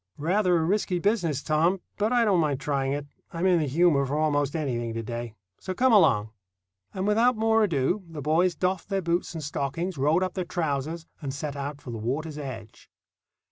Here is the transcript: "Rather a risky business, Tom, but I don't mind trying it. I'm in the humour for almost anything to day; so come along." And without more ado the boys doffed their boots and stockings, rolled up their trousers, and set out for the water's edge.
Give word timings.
"Rather 0.17 0.57
a 0.57 0.63
risky 0.63 0.97
business, 0.97 1.43
Tom, 1.43 1.79
but 1.97 2.11
I 2.11 2.25
don't 2.25 2.39
mind 2.39 2.59
trying 2.59 2.91
it. 2.91 3.05
I'm 3.31 3.45
in 3.45 3.59
the 3.59 3.67
humour 3.67 4.03
for 4.03 4.17
almost 4.17 4.55
anything 4.55 4.95
to 4.95 5.03
day; 5.03 5.35
so 5.59 5.75
come 5.75 5.93
along." 5.93 6.31
And 6.91 7.05
without 7.05 7.37
more 7.37 7.63
ado 7.63 8.03
the 8.09 8.19
boys 8.19 8.55
doffed 8.55 8.89
their 8.89 9.03
boots 9.03 9.35
and 9.35 9.43
stockings, 9.43 9.99
rolled 9.99 10.23
up 10.23 10.33
their 10.33 10.43
trousers, 10.43 11.05
and 11.21 11.31
set 11.31 11.55
out 11.55 11.81
for 11.81 11.91
the 11.91 11.99
water's 11.99 12.39
edge. 12.39 12.89